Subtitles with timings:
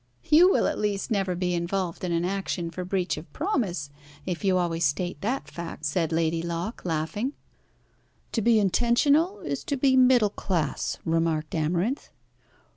[0.23, 3.91] "You will at least never be involved in an action for breach of promise
[4.25, 7.33] if you always state that fact," said Lady Locke, laughing.
[8.31, 12.09] "To be intentional is to be middle class," remarked Amarinth.